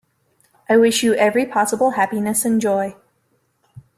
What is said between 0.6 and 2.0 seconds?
I wish you every possible